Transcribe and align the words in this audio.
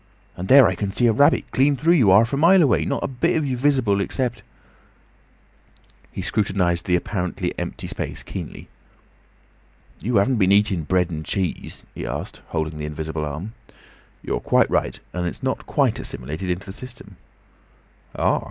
—And 0.35 0.47
there 0.47 0.65
I 0.65 0.73
can 0.73 0.91
see 0.91 1.05
a 1.05 1.11
rabbit 1.13 1.51
clean 1.51 1.75
through 1.75 1.93
you, 1.93 2.09
'arf 2.09 2.33
a 2.33 2.37
mile 2.37 2.63
away! 2.63 2.85
Not 2.85 3.03
a 3.03 3.07
bit 3.07 3.37
of 3.37 3.45
you 3.45 3.55
visible—except—" 3.55 4.41
He 6.11 6.23
scrutinised 6.23 6.85
the 6.87 6.95
apparently 6.95 7.53
empty 7.59 7.85
space 7.85 8.23
keenly. 8.23 8.67
"You 10.01 10.19
'aven't 10.19 10.37
been 10.37 10.51
eatin' 10.51 10.85
bread 10.85 11.11
and 11.11 11.23
cheese?" 11.23 11.85
he 11.93 12.03
asked, 12.07 12.41
holding 12.47 12.79
the 12.79 12.85
invisible 12.87 13.23
arm. 13.23 13.53
"You're 14.23 14.39
quite 14.39 14.71
right, 14.71 14.99
and 15.13 15.27
it's 15.27 15.43
not 15.43 15.67
quite 15.67 15.99
assimilated 15.99 16.49
into 16.49 16.65
the 16.65 16.73
system." 16.73 17.17
"Ah!" 18.17 18.39